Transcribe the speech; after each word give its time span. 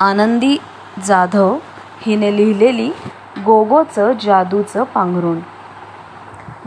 आनंदी 0.00 0.56
जाधव 1.06 1.56
हिने 2.00 2.36
लिहिलेली 2.36 2.90
गोगोचं 3.46 4.12
जादूचं 4.22 4.84
पांघरुण. 4.84 5.38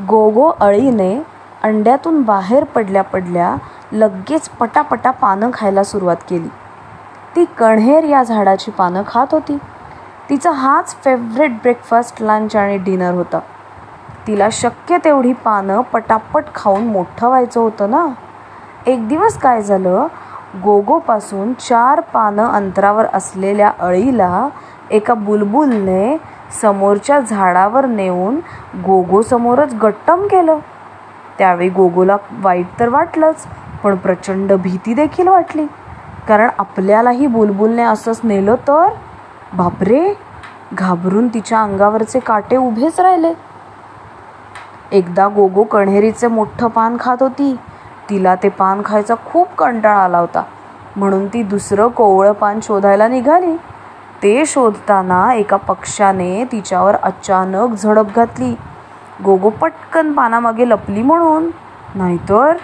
गोगो 0.05 0.51
अळीने 0.59 1.23
अंड्यातून 1.63 2.21
बाहेर 2.21 2.63
पडल्या 2.63 3.01
पडल्या 3.01 3.55
लगेच 3.91 4.49
पटापटा 4.49 5.11
पानं 5.11 5.49
खायला 5.53 5.83
सुरुवात 5.83 6.15
केली. 6.29 6.47
ती 7.35 7.46
कण्हेर 7.46 8.03
या 8.03 8.24
झाडाची 8.24 8.71
पानं 8.71 9.01
खात 9.07 9.28
होती. 9.31 9.57
तिचा 10.29 10.51
हाच 10.51 10.96
फेवरेट 11.03 11.51
ब्रेकफास्ट 11.51 12.21
लंच 12.21 12.55
आणि 12.55 12.78
डिनर 12.78 13.13
होता. 13.13 13.39
तिला 14.28 14.47
शक्य 14.51 14.97
तेवढी 14.97 15.33
पानं 15.33 15.81
पटापट 15.81 16.44
खाऊन 16.55 16.84
मोठं 16.84 17.27
व्हायचं 17.27 17.59
होतं 17.59 17.91
ना? 17.91 18.07
एक 18.85 19.07
दिवस 19.07 19.38
काय 19.38 19.62
झालं? 19.62 20.07
गोगोपासून 20.63 21.53
चार 21.53 21.99
पानं 21.99 22.45
अंतरावर 22.49 23.05
असलेल्या 23.13 23.71
अळीला 23.79 24.48
एका 24.91 25.13
बुलबुलने 25.13 26.17
समोरच्या 26.62 27.20
झाडावर 27.20 27.85
नेऊन 27.85 28.35
गोगोसमोरच 28.85 29.73
गट्टम 29.73 30.27
केलं. 30.27 30.59
त्यावेळी 31.38 31.70
गोगोला 31.70 32.17
वाईट 32.31 32.65
तर 32.79 32.89
वाटलंच 32.89 33.35
पण 33.84 33.95
प्रचंड 33.95 34.53
भीती 34.53 34.93
देखील 34.93 35.27
वाटली. 35.27 35.65
कारण 36.27 36.49
आपल्यालाही 36.57 37.27
बुलबुलने 37.27 37.84
असंच 37.84 38.21
नेलं 38.23 38.55
तर? 38.55 38.90
बापरे! 39.53 40.13
घाबरून 40.73 41.27
तिच्या 41.27 41.62
अंगावरचे 41.62 42.20
काटे 42.20 42.57
उभेच 42.57 42.99
राहिले. 42.99 43.34
एकदा 44.91 45.27
गोगो 45.27 45.63
कण्हेरीचे 45.63 46.27
मोठं 46.27 46.67
पान 46.67 46.98
खात 46.99 47.17
होती. 47.20 47.59
तिला 48.09 48.35
ते 48.35 48.49
पान 48.49 48.81
खायचा 48.85 49.15
खूप 49.26 49.48
कंटाळा 49.57 50.03
आला 50.03 50.17
होता. 50.17 50.43
म्हणून 50.98 51.27
ती 51.27 51.44
दुसरं 51.44 51.88
कोवळं 51.88 52.31
पान 52.31 52.59
शोधायला 52.63 53.08
निघाली. 53.08 53.55
ते 54.23 54.45
शोधताना 54.45 55.34
एका 55.34 55.57
पक्षाने 55.57 56.46
तिच्यावर 56.52 56.96
अचानक 56.96 57.74
झडप 57.74 58.15
घातली. 58.15 58.55
गोगो 59.26 59.49
पटकन 59.49 60.13
पानामागे 60.13 60.70
लपली 60.70 61.02
म्हणून. 61.02 61.49
नाहीतर? 61.96 62.57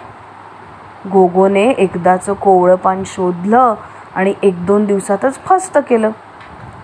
गोगोने 1.14 1.70
एकदाचं 1.70 2.34
कोवळं 2.34 2.76
पान 2.76 3.04
शोधलं 3.06 3.73
आणि 4.16 4.34
एक 4.44 4.66
दोन 4.66 4.86
दिवसातच 4.86 5.40
फस्त 5.45 5.78
केलं. 5.90 6.12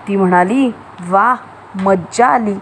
ती 0.07 0.15
म्हणाली 0.15 0.71
वा 1.09 1.35
मज्जा 1.81 2.27
आली. 2.27 2.55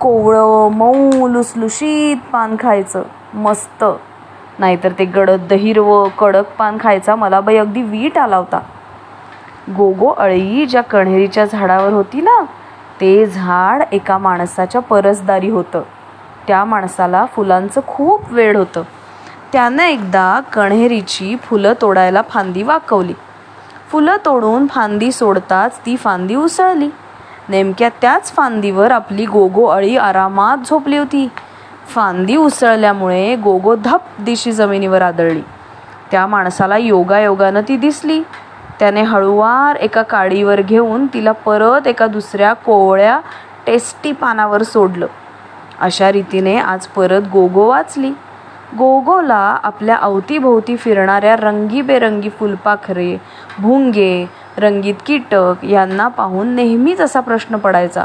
कोवळं 0.00 0.68
मऊ 0.72 1.28
लुसलुशीत 1.28 2.16
पान 2.32 2.56
खायचं. 2.60 3.02
मस्त. 3.34 3.84
नाहीतर 4.58 4.92
ते 4.98 5.04
गडद 5.04 5.52
हिरवं 5.52 6.08
कडक 6.08 6.44
पान 6.58 6.78
खायचा 6.80 7.14
मला 7.14 7.40
बाई 7.40 7.56
अगदी 7.56 7.82
वीट 7.82 8.18
आला 8.18 8.36
होता. 8.36 8.60
गोगो 9.76 10.08
अळी 10.08 10.66
ज्या 10.66 10.80
कण्हेरीच्या 10.80 11.44
झाडावर 11.44 11.92
होती 11.92 12.20
ना 12.20 12.42
ते 13.00 13.26
झाड 13.26 13.82
एका 13.92 14.18
माणसाच्या 14.18 14.80
परसदारी 14.80 15.48
होतं. 15.48 15.82
त्या 16.46 16.64
माणसाला 16.64 17.24
फुलांचं 17.24 17.80
खूप 17.86 18.32
वेळ 18.32 18.56
होतं. 18.56 18.82
त्यानं 19.52 19.82
एकदा 19.82 20.40
कण्हेरीची 20.40 21.36
फुलं 21.42 21.72
तोडायला 21.80 22.22
फांदी 22.30 22.62
वाकवली. 22.62 23.14
फुलं 23.90 24.16
तोडून 24.24 24.66
फांदी 24.66 25.12
सोडताच 25.12 25.78
ती 25.86 25.96
फांदी 25.96 26.34
उसळली. 26.34 26.88
नेमक्या 27.48 27.88
त्याच 27.88 28.32
फांदीवर 28.32 28.90
आपली 28.90 29.26
गोगो 29.26 29.66
अळी 29.66 29.96
आरामात 29.96 30.58
झोपली 30.66 30.96
होती. 30.96 31.28
फांदी 31.88 32.36
उसळल्यामुळे 32.36 33.36
गोगो 33.36 33.74
धप 33.74 34.00
दिशी 34.18 34.52
जमिनीवर 34.52 35.02
आदळली. 35.02 35.42
त्या 36.10 36.26
माणसाला 36.26 36.76
योगायोगानं 36.76 37.60
ती 37.68 37.76
दिसली. 37.76 38.22
त्याने 38.78 39.02
हळुवार 39.02 39.76
एका 39.76 40.02
काडीवर 40.02 40.60
घेऊन 40.60 41.06
तिला 41.06 41.32
परत 41.32 41.86
एका 41.86 42.06
दुसऱ्या 42.06 42.52
कोवळ्या 42.52 43.20
टेस्टी 43.66 44.12
पानावर 44.12 44.62
सोडलं. 44.62 45.06
अशा 45.80 46.12
रीतीने 46.12 46.56
आज 46.58 46.86
परत 46.86 47.22
गोगो 47.32 47.66
वाचली. 47.68 48.10
गोगोला 48.78 49.58
आपल्या 49.62 49.96
अवतीभोवती 49.96 50.76
फिरणाऱ्या 50.76 51.36
रंगीबेरंगी 51.36 52.28
फुलपाखरे 52.28 53.16
भुंगे 53.58 54.26
रंगीत 54.56 54.94
कीटक 55.06 55.64
यांना 55.64 56.08
पाहून 56.08 56.48
नेहमीच 56.48 57.00
असा 57.00 57.20
प्रश्न 57.20 57.56
पडायचा 57.56 58.04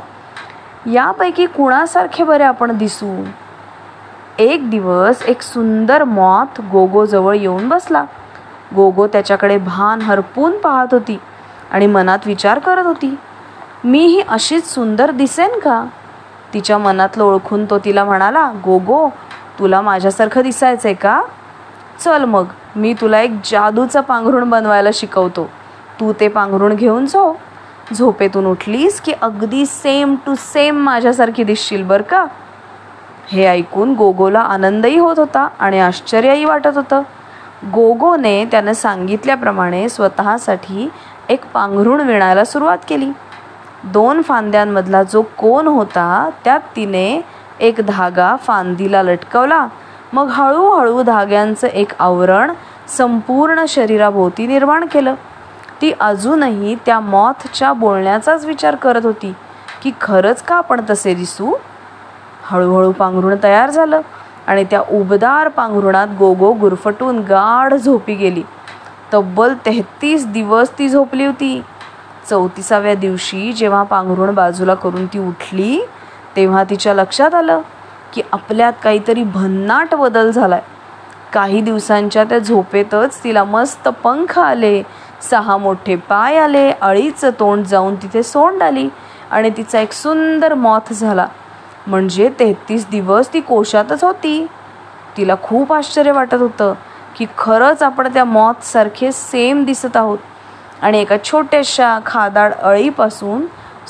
यापैकी 0.94 1.46
कुणासारखे 1.46 2.24
बरे 2.24 2.44
आपण 2.44 2.78
दिसू? 2.78 3.24
एक 4.40 4.70
दिवस 4.70 5.22
एक 5.28 5.42
सुंदर 5.42 6.04
मॉथ 6.04 6.60
गोगोजवळ 6.72 7.36
येऊन 7.36 7.68
बसला. 7.70 8.04
गोगो 8.76 9.08
त्याच्याकडे 9.08 9.58
भान 9.58 10.02
हरपून 10.02 10.58
पाहत 10.58 10.88
होती 10.92 11.20
आणि 11.72 11.88
मनात 11.88 12.20
विचार 12.26 12.60
करत 12.60 12.86
होती 12.86 13.16
मी 13.84 14.06
ही 14.06 14.22
अशीच 14.30 14.74
सुंदर 14.74 15.12
दिसेन 15.12 15.60
का? 15.60 15.84
तिच्या 16.54 16.78
मनातलं 16.78 17.24
ओळखून 17.24 17.66
तो 17.66 17.80
तिला 17.80 18.04
म्हणाला 18.04 18.52
गोगो 18.66 19.08
तुला 19.60 19.82
माझ्यासारखं 19.82 20.42
दिसायचंय 20.42 20.94
का? 20.94 21.22
चल 22.00 22.24
मग 22.24 22.46
मी 22.76 22.94
तुला 23.02 23.22
एक 23.22 23.40
जादूचं 23.46 24.02
पांघरुण 24.02 24.50
बनवायला 24.50 24.90
शिकवतो. 24.94 25.50
तू 26.00 26.14
ते 26.20 26.28
पांघरुण 26.28 26.74
घेऊन 26.74 27.06
झो. 27.06 27.34
झोपेतून 27.94 28.46
उठलीस 28.46 29.02
की 29.02 29.14
अगदी 29.22 29.66
सेम 29.66 30.16
टू 30.26 30.36
सेम 30.36 30.78
माझ्यासारखी 30.78 31.44
दिसशील 31.44 31.84
बरं 31.84 32.04
का? 32.04 32.26
हे 33.32 33.46
ऐकून 33.46 33.94
गोगोला 33.94 34.40
आनंदही 34.40 34.98
होत 34.98 35.20
होता 35.20 35.48
आणि 35.60 35.80
आश्चर्यही 35.80 36.46
वाटत 36.46 36.70
होतं. 36.76 37.02
गोगोने 37.66 38.46
त्यानं 38.46 38.74
सांगितल्याप्रमाणे 38.74 39.90
स्वतःसाठी 39.90 40.90
एक 41.30 41.46
पांघरुण 41.54 42.02
विणायला 42.02 42.46
सुरुवात 42.46 42.78
केली. 42.88 43.10
दोन 43.84 44.22
फांद्यांमधला 44.22 45.04
जो 45.04 45.22
कोण 45.22 45.68
होता 45.68 46.30
त्यात 46.44 46.60
तिने 46.76 47.22
एक 47.60 47.76
धागा 47.88 48.36
फांदीला 48.36 49.04
लटकवला. 49.04 49.68
मग 50.14 50.28
हळूहळू 50.28 51.04
धाग्यांचं 51.04 51.68
एक 51.68 51.92
आवरण 52.00 52.52
संपूर्ण 52.88 53.66
शरीराभोवती 53.68 54.48
निर्माण 54.48 54.86
केलं. 54.86 55.14
ती 55.82 55.94
अजूनही 56.00 56.76
त्या 56.86 57.00
मॉथच्या 57.00 57.74
बोलण्याचाच 57.74 58.46
विचार 58.46 58.76
करत 58.76 59.06
होती 59.06 59.34
की 59.84 59.92
खरंच 60.02 60.42
का 60.42 60.56
आपण 60.56 60.82
तसे 60.90 61.14
दिसू? 61.14 61.56
हळूहळू 62.50 62.92
पांघरुण 62.92 63.36
तयार 63.44 63.70
झालं 63.70 64.02
आणि 64.48 64.64
त्या 64.64 64.82
उबदार 64.92 65.48
पांघरुणात 65.48 66.08
गोगो 66.20 66.52
गुरफटून 66.54 67.20
गाढ 67.20 67.74
झोपी 67.74 68.14
गेली. 68.14 68.44
तब्बल 69.14 69.54
तेहतीस 69.66 70.26
दिवस 70.28 70.70
ती 70.80 70.90
झोपली 70.90 71.26
होती. 71.26 71.62
चौतीसाव्या 72.30 72.94
दिवशी 72.94 73.52
जेव्हा 73.54 73.84
पांघरुण 73.84 74.34
बाजूला 74.34 74.74
करून 74.74 75.06
ती 75.06 75.20
उठली 75.20 75.80
तेव्हा 76.36 76.64
तिच्या 76.64 76.94
लक्षात 76.94 77.36
आलं 77.36 77.62
की 78.14 78.22
आपल्यात 78.32 78.74
काहीतरी 78.84 79.24
भन्नाट 79.24 79.96
बदल 79.96 80.32
झालाय. 80.32 80.62
काही 81.34 81.62
दिवसांच्या 81.62 82.24
त्या 82.24 82.40
झोपेतच 82.40 83.24
तिला 83.24 83.44
मस्त 83.44 83.88
पंख 84.04 84.40
आले 84.40 84.82
सहा 85.32 85.58
मोठे 85.58 85.96
पाय 85.96 86.38
आले 86.38 86.72
अळीचं 86.72 87.30
तोंड 87.40 87.66
जाऊन 87.66 87.96
तिथे 87.96 88.24
सोंड 88.24 88.64
आली 88.64 88.90
आणि 89.32 89.50
तिचा 89.50 89.80
एक 89.80 89.94
सुंदर 89.94 90.54
मॉथ 90.54 90.94
झाला. 90.94 91.28
म्हणजे 91.90 92.30
तेहतीस 92.40 92.88
दिवस 92.90 93.34
ती 93.34 93.42
कोशातच 93.42 94.04
होती. 94.04 94.46
तिला 95.18 95.36
खूप 95.44 95.74
आश्चर्य 95.74 96.12
वाटत 96.12 96.34
होतं 96.34 96.74
की 97.18 97.26
खरंच 97.38 97.84
आपण 97.84 98.08
त्या 98.14 98.24
मॉथसारखे 98.24 99.12
सेम 99.12 99.64
दिसत 99.66 99.98
आहोत. 99.98 100.18
आणि 100.82 101.00
एका 101.02 101.16
छोट्याशा 101.24 102.00
खादाड 102.06 102.54
अळीपासून 102.54 103.46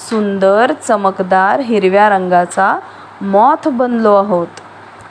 सुंदर 0.09 0.71
चमकदार 0.87 1.59
हिरव्या 1.59 2.09
रंगाचा 2.09 2.79
मॉथ 3.21 3.67
बनलो 3.67 4.15
आहोत. 4.15 4.47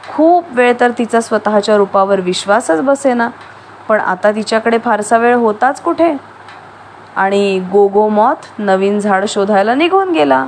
खूप 0.08 0.44
वेळ 0.52 0.72
तर 0.80 0.90
तिचा 0.98 1.20
स्वतःच्या 1.20 1.76
रूपावर 1.76 2.20
विश्वासच 2.20 2.80
बसेना 2.80 3.28
पण 3.88 4.00
आता 4.00 4.32
तिच्याकडे 4.32 4.78
फारसा 4.78 5.18
वेळ 5.18 5.34
होताच 5.34 5.80
कुठे? 5.80 6.16
आणि 7.16 7.58
गोगो 7.72 8.08
मॉथ 8.08 8.48
नवीन 8.58 8.98
झाड 8.98 9.24
शोधायला 9.24 9.74
निघून 9.74 10.12
गेला. 10.12 10.46